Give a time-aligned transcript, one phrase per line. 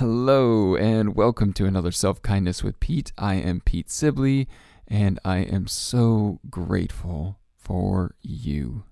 [0.00, 3.12] Hello, and welcome to another Self Kindness with Pete.
[3.18, 4.48] I am Pete Sibley,
[4.88, 8.84] and I am so grateful for you.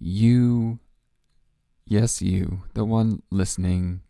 [0.00, 0.80] You,
[1.86, 4.00] yes, you, the one listening,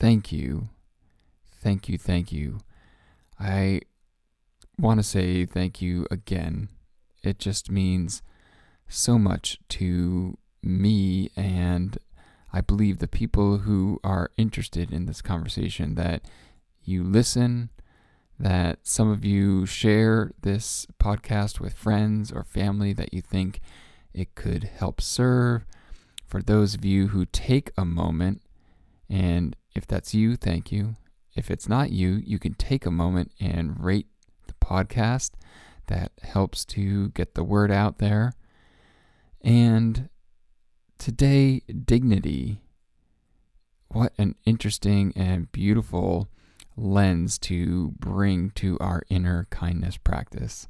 [0.00, 0.68] thank you,
[1.62, 2.58] thank you, thank you.
[3.38, 3.82] I
[4.80, 6.70] want to say thank you again.
[7.22, 8.20] It just means
[8.88, 11.98] so much to me and
[12.52, 16.22] I believe the people who are interested in this conversation that
[16.82, 17.70] you listen,
[18.38, 23.60] that some of you share this podcast with friends or family that you think
[24.14, 25.64] it could help serve.
[26.26, 28.42] For those of you who take a moment,
[29.08, 30.96] and if that's you, thank you.
[31.34, 34.06] If it's not you, you can take a moment and rate
[34.46, 35.32] the podcast.
[35.88, 38.32] That helps to get the word out there.
[39.40, 40.08] And
[40.98, 42.60] today, dignity.
[43.88, 46.28] What an interesting and beautiful
[46.76, 50.68] lens to bring to our inner kindness practice.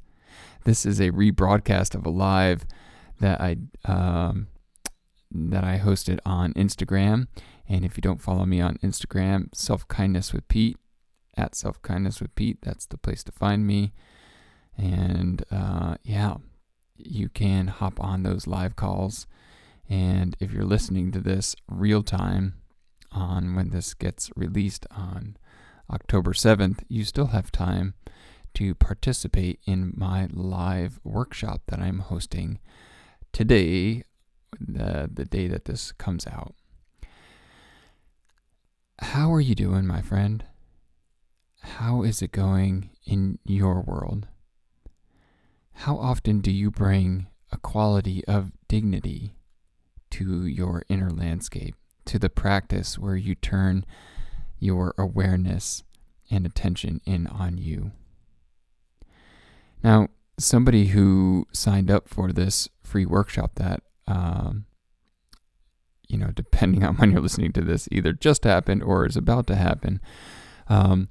[0.65, 2.67] This is a rebroadcast of a live
[3.21, 4.49] that I um,
[5.31, 7.29] that I hosted on Instagram.
[7.69, 10.77] And if you don't follow me on Instagram, Self Kindness with Pete
[11.37, 13.93] at Self Kindness with Pete, that's the place to find me.
[14.77, 16.37] And uh, yeah,
[16.97, 19.27] you can hop on those live calls
[19.89, 22.55] and if you're listening to this real time
[23.13, 25.37] on when this gets released on
[25.91, 27.95] October 7th, you still have time
[28.55, 32.59] to participate in my live workshop that I'm hosting
[33.33, 34.03] today,
[34.59, 36.55] the, the day that this comes out.
[38.99, 40.43] How are you doing, my friend?
[41.61, 44.27] How is it going in your world?
[45.75, 49.37] How often do you bring a quality of dignity
[50.17, 51.75] to your inner landscape,
[52.07, 53.85] to the practice where you turn
[54.59, 55.83] your awareness
[56.31, 57.93] and attention in on you.
[59.85, 64.65] Now, somebody who signed up for this free workshop that, um,
[66.09, 69.47] you know, depending on when you're listening to this, either just happened or is about
[69.49, 70.01] to happen,
[70.69, 71.09] um,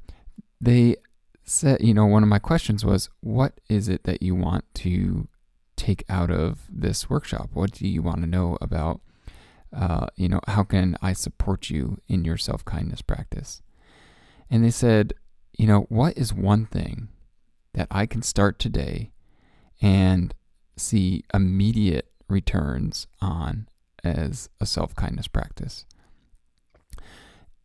[0.59, 0.95] they
[1.43, 5.27] said, you know, one of my questions was, what is it that you want to
[5.75, 7.49] take out of this workshop?
[7.53, 9.01] What do you want to know about?
[9.75, 13.61] Uh, you know, how can I support you in your self kindness practice?
[14.49, 15.13] And they said,
[15.57, 17.09] you know, what is one thing
[17.73, 19.11] that I can start today
[19.81, 20.33] and
[20.77, 23.67] see immediate returns on
[24.03, 25.85] as a self kindness practice?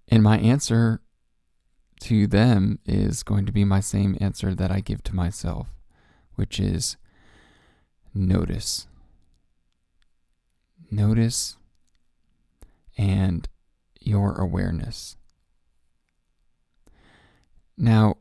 [0.09, 1.01] And my answer
[2.01, 5.69] to them is going to be my same answer that I give to myself,
[6.35, 6.97] which is
[8.15, 8.87] notice.
[10.91, 11.57] Notice
[12.97, 13.49] and
[14.01, 15.17] your awareness.
[17.77, 18.17] Now,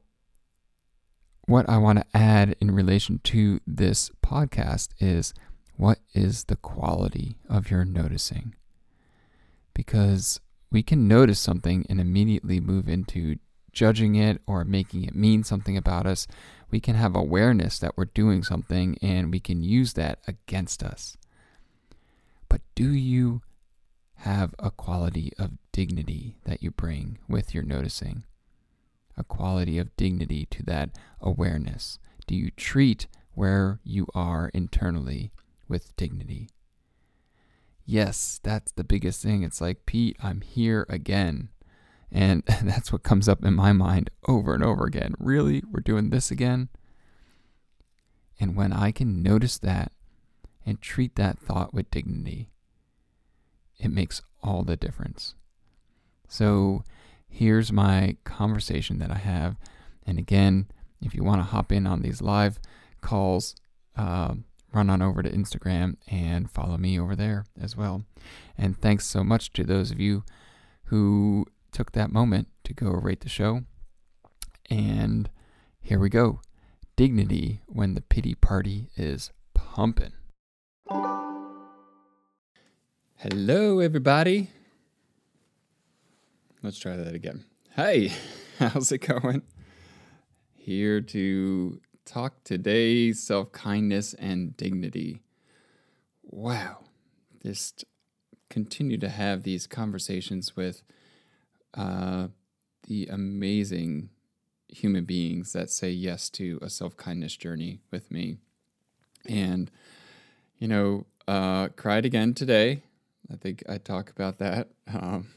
[1.45, 5.33] what I want to add in relation to this podcast is
[5.75, 8.56] what is the quality of your noticing?
[9.73, 10.39] Because
[10.71, 13.38] we can notice something and immediately move into
[13.74, 16.28] judging it or making it mean something about us
[16.72, 21.18] we can have awareness that we're doing something and we can use that against us.
[22.47, 23.41] But do you
[24.18, 28.24] have a quality of dignity that you bring with your noticing?
[29.18, 30.91] A quality of dignity to that
[31.22, 32.00] awareness?
[32.28, 35.31] Do you treat where you are internally
[35.68, 36.50] with dignity?
[37.86, 39.42] Yes, that's the biggest thing.
[39.42, 41.50] It's like, Pete, I'm here again.
[42.11, 45.15] And that's what comes up in my mind over and over again.
[45.19, 45.63] Really?
[45.71, 46.69] We're doing this again?
[48.39, 49.91] And when I can notice that
[50.65, 52.50] and treat that thought with dignity,
[53.77, 55.35] it makes all the difference.
[56.27, 56.83] So
[57.27, 59.57] here's my conversation that I have.
[60.05, 60.67] And again,
[61.01, 62.59] if you want to hop in on these live
[63.01, 63.55] calls,
[63.95, 64.35] uh,
[64.73, 68.03] run on over to Instagram and follow me over there as well.
[68.57, 70.23] And thanks so much to those of you
[70.85, 73.63] who took that moment to go rate the show.
[74.69, 75.30] And
[75.80, 76.42] here we go
[76.95, 80.12] dignity when the pity party is pumping.
[83.16, 84.50] Hello, everybody.
[86.62, 87.45] Let's try that again.
[87.74, 88.12] Hey,
[88.60, 89.44] how's it going?
[90.54, 95.22] Here to talk today self kindness and dignity.
[96.24, 96.80] Wow.
[97.42, 97.86] Just
[98.50, 100.83] continue to have these conversations with
[101.74, 102.27] uh,
[102.88, 104.10] the amazing
[104.68, 108.38] human beings that say yes to a self kindness journey with me.
[109.25, 109.69] And,
[110.57, 112.83] you know, uh, cried again today
[113.31, 114.69] I think I talk about that.
[114.92, 115.27] Um,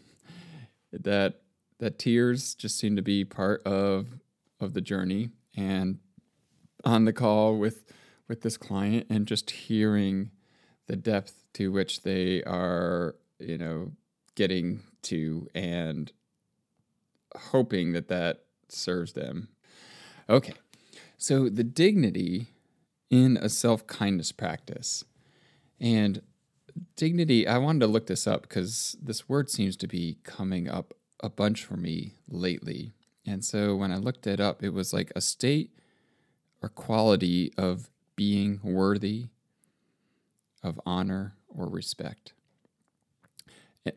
[0.93, 1.43] that
[1.79, 4.19] that tears just seem to be part of
[4.61, 5.99] of the journey, and
[6.85, 7.85] on the call with
[8.28, 10.31] with this client, and just hearing
[10.87, 13.93] the depth to which they are, you know,
[14.35, 16.12] getting to, and
[17.37, 19.49] hoping that that serves them.
[20.29, 20.55] Okay,
[21.17, 22.46] so the dignity
[23.11, 25.05] in a self kindness practice,
[25.81, 26.23] and
[26.96, 30.94] dignity, I wanted to look this up because this word seems to be coming up
[31.20, 32.93] a bunch for me lately.
[33.26, 35.70] And so when I looked it up, it was like a state
[36.62, 39.26] or quality of being worthy
[40.62, 42.32] of honor or respect.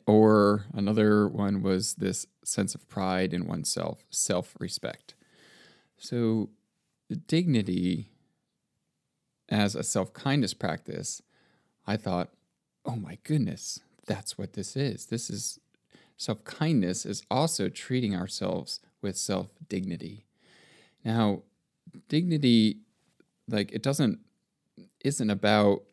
[0.07, 5.15] Or another one was this sense of pride in oneself, self respect.
[5.97, 6.49] So,
[7.27, 8.09] dignity
[9.49, 11.21] as a self kindness practice,
[11.85, 12.29] I thought
[12.85, 15.07] oh my goodness, that's what this is.
[15.07, 15.59] This is
[16.17, 20.25] self kindness, is also treating ourselves with self dignity.
[21.03, 21.43] Now,
[22.07, 22.79] dignity,
[23.47, 24.19] like, it doesn't,
[25.03, 25.83] isn't about,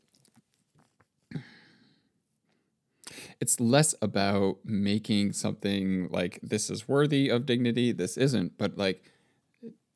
[3.42, 9.02] it's less about making something like this is worthy of dignity, this isn't, but like,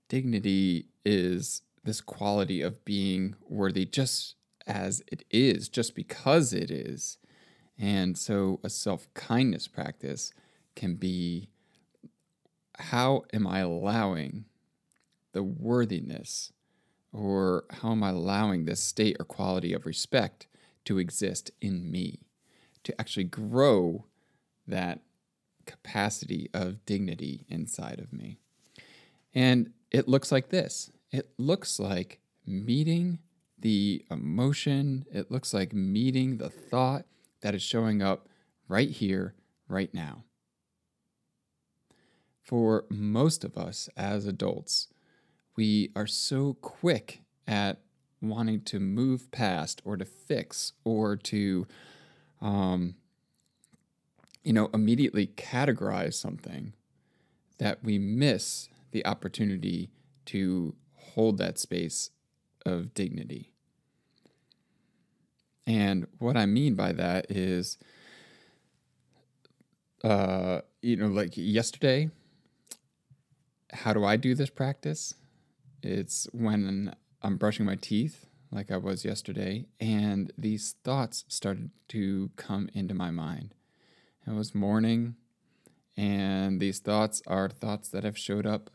[0.08, 4.34] dignity is this quality of being worthy just
[4.66, 7.18] as it is, just because it is.
[7.78, 10.32] And so a self kindness practice
[10.74, 11.48] can be
[12.76, 14.46] how am I allowing
[15.30, 16.52] the worthiness
[17.12, 20.48] or how am I allowing this state or quality of respect
[20.86, 22.25] to exist in me,
[22.86, 24.06] to actually grow
[24.66, 25.00] that
[25.66, 28.38] capacity of dignity inside of me?
[29.34, 33.18] And it looks like this it looks like meeting
[33.58, 37.04] the emotion, it looks like meeting the thought
[37.40, 38.28] that is showing up
[38.68, 39.34] right here,
[39.68, 40.24] right now.
[42.42, 44.88] For most of us as adults,
[45.56, 47.80] we are so quick at
[48.20, 51.66] wanting to move past or to fix or to,
[52.40, 52.96] um,
[54.44, 56.72] you know, immediately categorize something
[57.58, 59.90] that we miss the opportunity
[60.26, 62.10] to hold that space
[62.64, 63.52] of dignity.
[65.66, 67.76] And what I mean by that is,
[70.04, 72.10] uh, you know, like yesterday,
[73.72, 75.14] how do I do this practice?
[75.82, 82.30] It's when I'm brushing my teeth, like I was yesterday, and these thoughts started to
[82.36, 83.54] come into my mind.
[84.26, 85.16] It was morning,
[85.96, 88.70] and these thoughts are thoughts that have showed up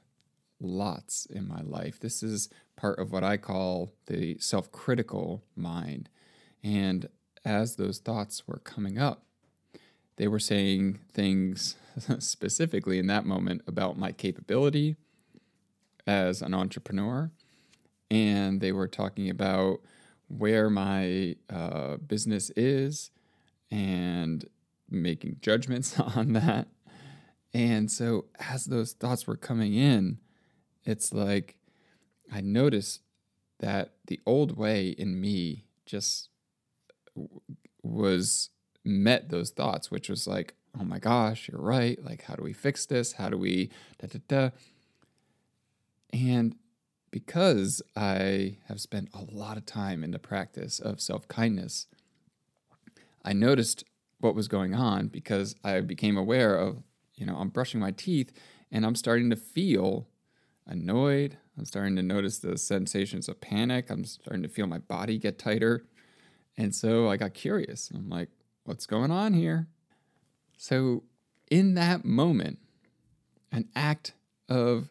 [0.59, 1.99] lots in my life.
[1.99, 6.09] This is part of what I call the self critical mind.
[6.63, 7.07] And
[7.43, 9.23] as those thoughts were coming up,
[10.17, 11.75] they were saying things
[12.19, 14.95] specifically in that moment about my capability
[16.05, 17.31] as an entrepreneur.
[18.11, 19.79] And they were talking about
[20.27, 23.09] where my uh, business is
[23.71, 24.45] and
[24.89, 26.67] making judgments on that.
[27.53, 30.19] And so, as those thoughts were coming in,
[30.83, 31.57] it's like
[32.31, 33.01] I noticed
[33.59, 36.29] that the old way in me just
[37.83, 38.49] was
[38.83, 42.03] met those thoughts, which was like, oh my gosh, you're right.
[42.03, 43.13] Like, how do we fix this?
[43.13, 44.49] How do we da da da?
[46.13, 46.55] And
[47.11, 51.87] because I have spent a lot of time in the practice of self kindness,
[53.23, 53.83] I noticed
[54.19, 56.83] what was going on because I became aware of,
[57.15, 58.31] you know, I'm brushing my teeth
[58.71, 60.07] and I'm starting to feel
[60.65, 61.37] annoyed.
[61.57, 63.89] I'm starting to notice the sensations of panic.
[63.89, 65.83] I'm starting to feel my body get tighter.
[66.57, 67.91] And so I got curious.
[67.93, 68.29] I'm like,
[68.63, 69.67] what's going on here?
[70.57, 71.03] So,
[71.49, 72.59] in that moment,
[73.51, 74.13] an act
[74.47, 74.89] of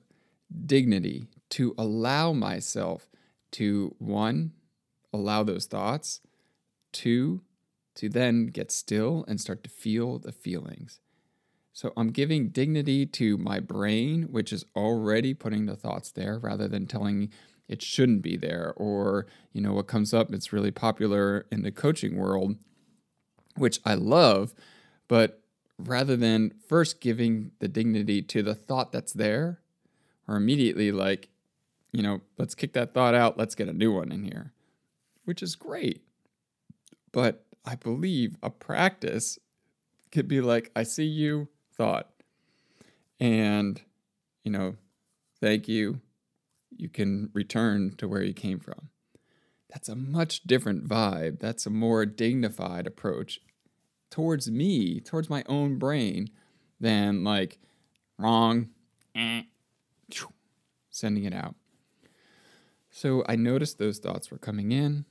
[0.67, 3.09] dignity to allow myself
[3.53, 4.53] to one,
[5.13, 6.21] allow those thoughts,
[6.93, 7.43] two,
[7.97, 11.01] to then get still and start to feel the feelings.
[11.73, 16.69] So I'm giving dignity to my brain, which is already putting the thoughts there rather
[16.69, 17.31] than telling
[17.69, 21.71] it shouldn't be there or you know what comes up it's really popular in the
[21.71, 22.57] coaching world
[23.57, 24.55] which I love,
[25.09, 25.43] but
[25.79, 29.61] rather than first giving the dignity to the thought that's there,
[30.29, 31.29] or immediately like,
[31.93, 34.53] you know, let's kick that thought out, let's get a new one in here,
[35.25, 36.03] which is great.
[37.13, 39.39] But I believe a practice
[40.13, 42.11] could be like, I see you, thought,
[43.19, 43.81] and,
[44.45, 44.77] you know,
[45.41, 46.01] thank you.
[46.77, 48.89] You can return to where you came from.
[49.69, 51.39] That's a much different vibe.
[51.39, 53.41] That's a more dignified approach
[54.11, 56.31] towards me, towards my own brain,
[56.81, 57.59] than like
[58.19, 58.71] wrong,
[59.15, 59.43] eh,
[60.91, 61.55] sending it out.
[62.91, 65.05] So I noticed those thoughts were coming in.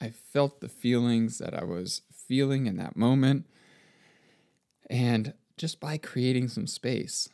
[0.00, 3.46] I felt the feelings that I was feeling in that moment.
[4.90, 7.28] And just by creating some space,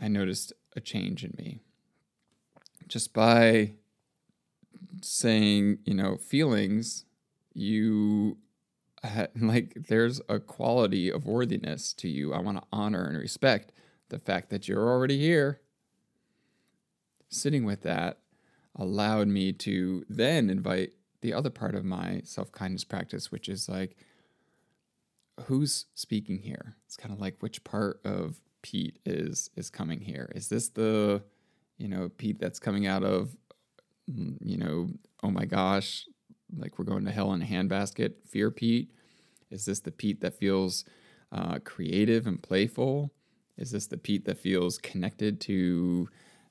[0.00, 1.60] I noticed a change in me.
[2.86, 3.72] Just by
[5.02, 7.04] saying, you know, feelings,
[7.52, 8.38] you
[9.40, 12.32] like there's a quality of worthiness to you.
[12.32, 13.72] I want to honor and respect
[14.08, 15.60] the fact that you're already here.
[17.28, 18.18] Sitting with that
[18.78, 23.68] allowed me to then invite the other part of my self kindness practice, which is
[23.68, 23.96] like,
[25.44, 26.76] who's speaking here?
[26.86, 30.30] It's kind of like which part of Pete is is coming here.
[30.34, 31.22] Is this the,
[31.76, 33.36] you know, Pete that's coming out of,
[34.10, 34.90] mm, you know,
[35.22, 36.06] oh my gosh,
[36.56, 38.90] like we're going to hell in a handbasket, fear Pete?
[39.50, 40.84] Is this the Pete that feels
[41.32, 43.12] uh, creative and playful?
[43.56, 46.08] Is this the Pete that feels connected to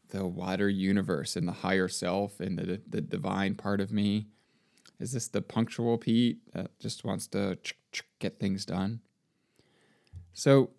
[0.10, 4.28] the wider universe and the higher self and the, the divine part of me?
[5.00, 7.58] Is this the punctual Pete that just wants to
[8.20, 9.02] get things done?
[10.34, 10.72] So,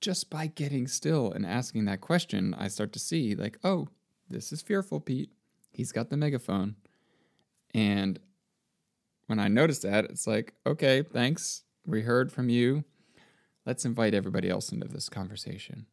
[0.00, 3.88] just by getting still and asking that question, I start to see, like, oh,
[4.28, 5.30] this is fearful Pete.
[5.72, 6.76] He's got the megaphone.
[7.72, 8.20] And
[9.26, 11.62] when I notice that, it's like, okay, thanks.
[11.86, 12.84] We heard from you.
[13.66, 15.86] Let's invite everybody else into this conversation.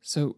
[0.00, 0.36] So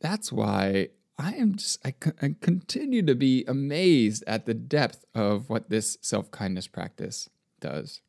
[0.00, 5.48] that's why I am just, I, I continue to be amazed at the depth of
[5.48, 7.28] what this self kindness practice
[7.60, 8.00] does.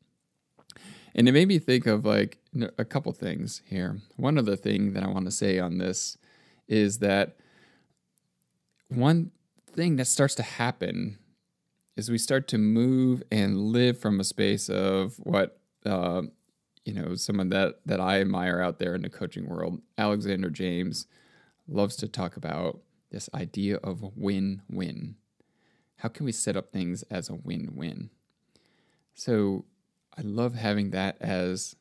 [1.14, 2.38] And it made me think of like
[2.76, 4.00] a couple things here.
[4.16, 6.18] One other thing that I want to say on this
[6.68, 7.36] is that
[8.88, 9.30] one
[9.72, 11.18] thing that starts to happen
[11.96, 16.22] is we start to move and live from a space of what uh,
[16.84, 21.06] you know someone that that I admire out there in the coaching world, Alexander James,
[21.68, 22.80] loves to talk about
[23.10, 25.16] this idea of win-win.
[25.98, 28.10] How can we set up things as a win-win?
[29.14, 29.64] So
[30.16, 31.76] I love having that as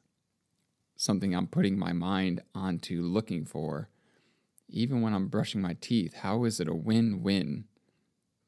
[0.95, 3.89] something I'm putting my mind onto looking for.
[4.69, 7.65] Even when I'm brushing my teeth, how is it a win win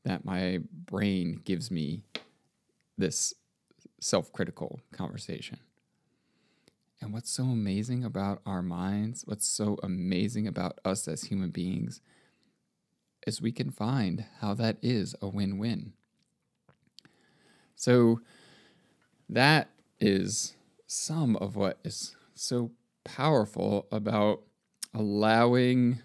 [0.07, 2.01] that my brain gives me
[2.97, 3.33] this
[3.99, 5.59] self critical conversation.
[6.99, 12.01] And what's so amazing about our minds, what's so amazing about us as human beings,
[13.25, 15.93] is we can find how that is a win win.
[17.75, 18.21] So,
[19.29, 20.55] that is
[20.87, 22.71] some of what is so
[23.03, 24.41] powerful about
[24.93, 25.99] allowing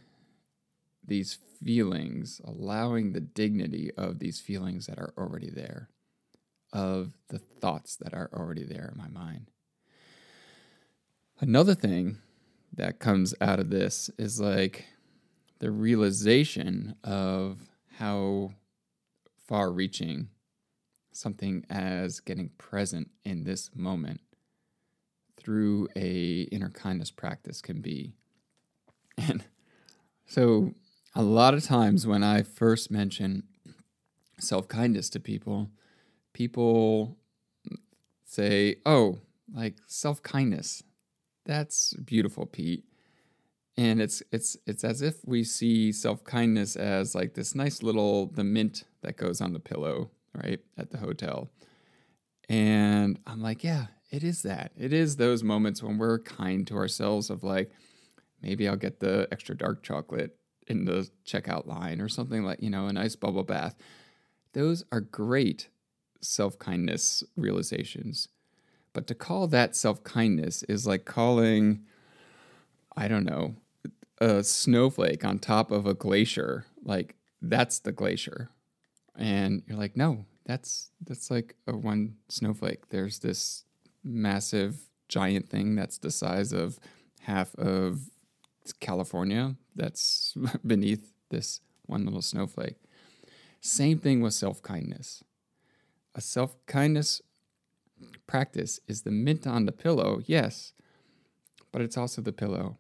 [1.07, 5.89] these feelings, allowing the dignity of these feelings that are already there,
[6.73, 9.52] of the thoughts that are already there in my mind.
[11.43, 12.19] Another thing
[12.73, 14.87] that comes out of this is like
[15.59, 17.59] the realization of
[17.99, 18.53] how
[19.49, 20.29] far reaching
[21.11, 24.21] something as getting present in this moment
[25.37, 28.13] through a inner kindness practice can be.
[29.19, 29.43] And
[30.25, 30.75] so
[31.13, 33.43] a lot of times when I first mention
[34.39, 35.71] self kindness to people,
[36.35, 37.17] people
[38.25, 39.19] say, oh,
[39.53, 40.85] like self kindness.
[41.45, 42.85] That's beautiful, Pete.
[43.77, 48.27] And it's it's it's as if we see self kindness as like this nice little
[48.27, 51.51] the mint that goes on the pillow, right, at the hotel.
[52.49, 54.73] And I'm like, yeah, it is that.
[54.77, 57.71] It is those moments when we're kind to ourselves of like,
[58.43, 62.71] maybe I'll get the extra dark chocolate in the checkout line or something like, you
[62.71, 63.75] know, a nice bubble bath.
[64.53, 65.69] Those are great
[66.21, 68.29] self kindness realizations.
[68.93, 71.85] But to call that self kindness is like calling,
[72.97, 73.57] I don't know,
[74.21, 76.67] a snowflake on top of a glacier.
[76.83, 78.51] Like that's the glacier.
[79.17, 82.89] And you're like, no, that's that's like a one snowflake.
[82.91, 83.65] There's this
[84.05, 86.79] massive giant thing that's the size of
[87.21, 88.11] half of
[88.81, 90.35] California that's
[90.67, 92.77] beneath this one little snowflake.
[93.61, 95.23] Same thing with self kindness.
[96.15, 97.23] A self kindness
[98.27, 100.73] practice is the mint on the pillow, yes,
[101.73, 102.79] but it's also the pillow.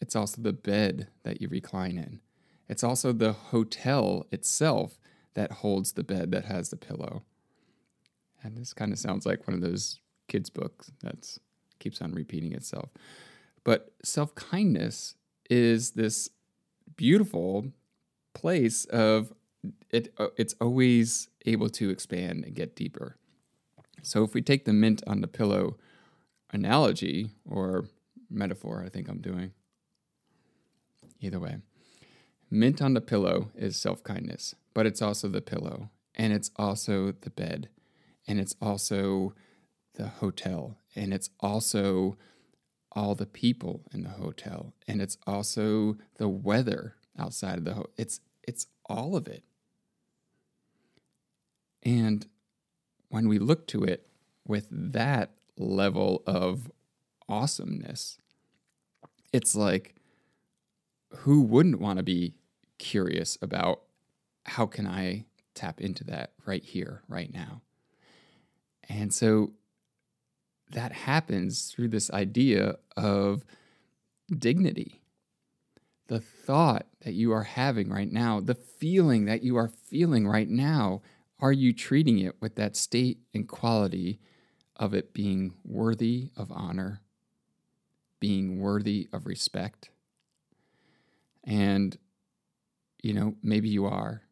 [0.00, 2.20] It's also the bed that you recline in.
[2.68, 4.98] It's also the hotel itself
[5.34, 7.22] that holds the bed that has the pillow.
[8.42, 11.36] And this kind of sounds like one of those kids' books that
[11.78, 12.90] keeps on repeating itself.
[13.64, 15.14] But self kindness
[15.50, 16.30] is this
[16.96, 17.72] beautiful
[18.34, 19.32] place of
[19.90, 20.14] it.
[20.16, 23.16] Uh, it's always able to expand and get deeper.
[24.02, 25.76] So if we take the mint on the pillow
[26.52, 27.86] analogy or
[28.28, 29.52] metaphor, I think I'm doing.
[31.20, 31.58] Either way,
[32.50, 37.12] mint on the pillow is self kindness, but it's also the pillow, and it's also
[37.12, 37.68] the bed,
[38.26, 39.34] and it's also
[39.94, 42.16] the hotel, and it's also
[42.92, 47.90] all the people in the hotel, and it's also the weather outside of the hotel.
[47.98, 49.44] It's it's all of it.
[51.82, 52.26] And
[53.10, 54.06] when we look to it
[54.46, 56.70] with that level of
[57.28, 58.18] awesomeness,
[59.32, 59.94] it's like,
[61.10, 62.34] who wouldn't want to be
[62.78, 63.82] curious about
[64.46, 67.60] how can I tap into that right here, right now?
[68.88, 69.52] And so
[70.70, 73.44] that happens through this idea of
[74.36, 75.02] dignity.
[76.06, 80.48] The thought that you are having right now, the feeling that you are feeling right
[80.48, 81.02] now,
[81.40, 84.20] are you treating it with that state and quality
[84.76, 87.00] of it being worthy of honor,
[88.18, 89.90] being worthy of respect?
[91.44, 91.96] And,
[93.02, 94.22] you know, maybe you are.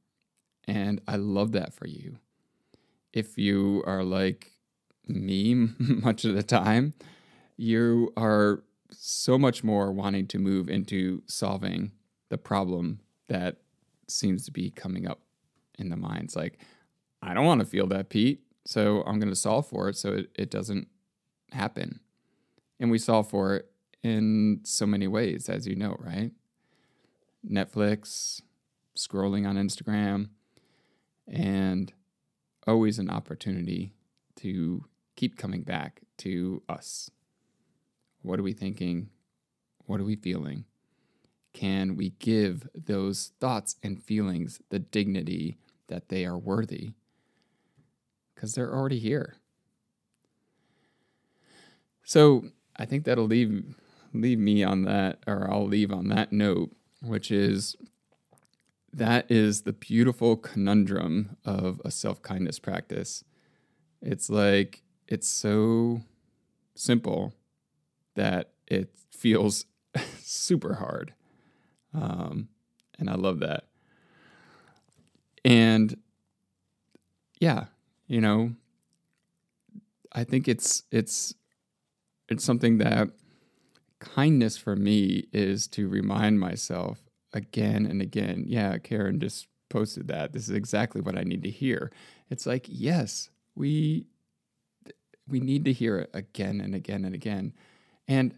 [0.66, 2.18] And I love that for you.
[3.12, 4.52] If you are like
[5.06, 6.94] me much of the time,
[7.56, 11.92] you are so much more wanting to move into solving
[12.28, 13.56] the problem that
[14.06, 15.20] seems to be coming up
[15.78, 16.36] in the minds.
[16.36, 16.58] Like,
[17.22, 18.42] I don't want to feel that, Pete.
[18.64, 20.88] So I'm going to solve for it so it, it doesn't
[21.52, 22.00] happen.
[22.78, 23.70] And we solve for it
[24.02, 26.32] in so many ways, as you know, right?
[27.48, 28.42] Netflix,
[28.96, 30.28] scrolling on Instagram,
[31.26, 31.92] and
[32.66, 33.94] always an opportunity
[34.36, 34.84] to
[35.16, 37.10] keep coming back to us.
[38.22, 39.08] What are we thinking?
[39.86, 40.64] What are we feeling?
[41.52, 46.92] Can we give those thoughts and feelings the dignity that they are worthy?
[48.38, 49.34] Because they're already here.
[52.04, 52.44] So
[52.76, 53.74] I think that'll leave
[54.14, 56.70] leave me on that, or I'll leave on that note,
[57.02, 57.74] which is
[58.92, 63.24] that is the beautiful conundrum of a self kindness practice.
[64.00, 66.02] It's like it's so
[66.76, 67.34] simple
[68.14, 69.66] that it feels
[70.20, 71.12] super hard.
[71.92, 72.48] Um,
[73.00, 73.64] and I love that.
[75.44, 75.96] And
[77.40, 77.64] yeah,
[78.08, 78.54] you know,
[80.12, 81.34] I think it's it's
[82.28, 83.10] it's something that
[84.00, 87.00] kindness for me is to remind myself
[87.32, 88.44] again and again.
[88.46, 90.32] Yeah, Karen just posted that.
[90.32, 91.92] This is exactly what I need to hear.
[92.30, 94.06] It's like, yes, we
[95.28, 97.52] we need to hear it again and again and again.
[98.06, 98.34] And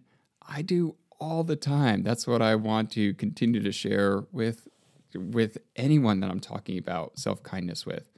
[0.47, 2.03] I do all the time.
[2.03, 4.67] That's what I want to continue to share with
[5.15, 8.11] with anyone that I'm talking about self-kindness with.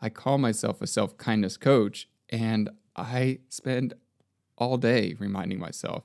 [0.00, 3.94] I call myself a self kindness coach, and I spend
[4.56, 6.04] all day reminding myself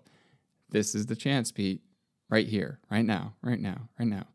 [0.69, 1.81] this is the chance, Pete,
[2.29, 4.25] right here, right now, right now, right now.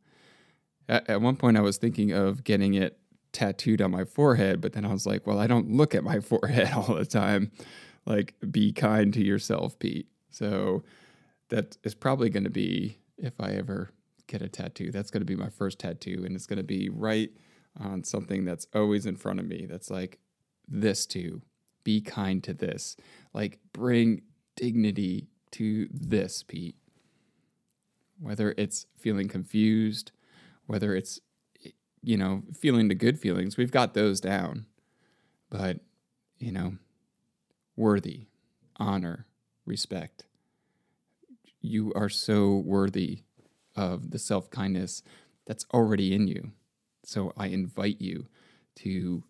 [0.88, 2.98] At, at one point, I was thinking of getting it
[3.32, 6.20] tattooed on my forehead, but then I was like, well, I don't look at my
[6.20, 7.50] forehead all the time.
[8.06, 10.08] Like, be kind to yourself, Pete.
[10.30, 10.82] So
[11.48, 13.90] that is probably going to be, if I ever
[14.26, 16.22] get a tattoo, that's going to be my first tattoo.
[16.24, 17.30] And it's going to be right
[17.78, 20.18] on something that's always in front of me that's like
[20.68, 21.42] this too.
[21.84, 22.96] Be kind to this.
[23.32, 24.22] Like bring
[24.56, 26.76] dignity to this pete.
[28.18, 30.12] Whether it's feeling confused
[30.70, 31.18] whether it's
[32.00, 34.66] you know feeling the good feelings we've got those down.
[35.50, 35.80] But
[36.38, 36.76] you know
[37.76, 38.28] worthy
[38.76, 39.26] honor
[39.66, 40.26] respect.
[41.60, 43.24] You are so worthy
[43.74, 45.02] of the self-kindness
[45.44, 46.52] that's already in you
[47.04, 48.26] so I invite you
[48.76, 49.24] to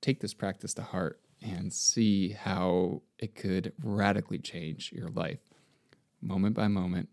[0.00, 5.40] take this practice to heart and see how it could radically change your life
[6.20, 7.08] moment by moment,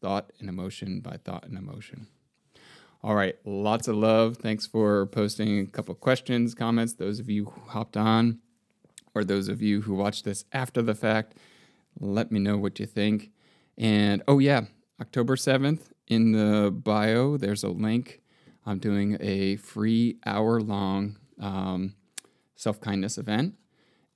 [0.00, 2.08] thought and emotion by thought and emotion.
[3.02, 4.36] All right, lots of love.
[4.36, 6.94] Thanks for posting a couple questions, comments.
[6.94, 8.40] Those of you who hopped on,
[9.14, 11.34] or those of you who watched this after the fact,
[11.98, 13.30] let me know what you think.
[13.78, 14.62] And oh, yeah,
[15.00, 18.20] October 7th in the bio, there's a link
[18.66, 21.94] I'm doing a free hour long um,
[22.56, 23.54] self kindness event.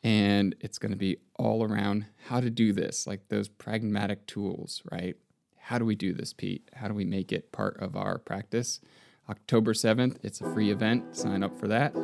[0.03, 4.83] And it's going to be all around how to do this, like those pragmatic tools,
[4.93, 5.17] right?
[5.57, 6.69] How do we do this, Pete?
[6.75, 8.81] How do we make it part of our practice?
[9.31, 11.17] October 7th, it's a free event.
[11.17, 11.95] Sign up for that.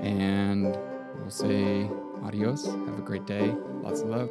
[0.00, 0.76] And
[1.20, 1.88] we'll say
[2.24, 2.66] adios.
[2.66, 3.54] Have a great day.
[3.80, 4.30] Lots of love.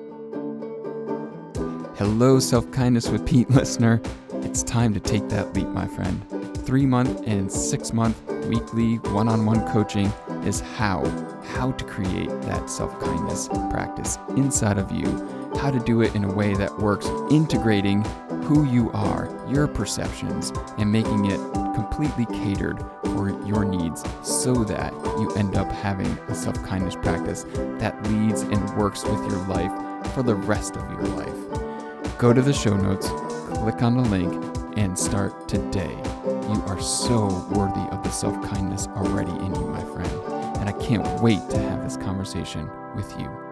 [1.97, 4.01] Hello, Self Kindness with Pete listener.
[4.41, 6.44] It's time to take that leap, my friend.
[6.65, 10.07] Three month and six month weekly one on one coaching
[10.43, 11.05] is how
[11.53, 15.05] how to create that self-kindness practice inside of you
[15.59, 18.03] how to do it in a way that works integrating
[18.45, 21.39] who you are your perceptions and making it
[21.75, 27.45] completely catered for your needs so that you end up having a self-kindness practice
[27.79, 29.71] that leads and works with your life
[30.13, 32.17] for the rest of your life.
[32.17, 33.07] Go to the show notes
[33.65, 38.87] click on the link and start today you are so worthy of the self kindness
[38.95, 40.11] already in you, my friend.
[40.57, 43.44] And I can't wait to have this conversation with you.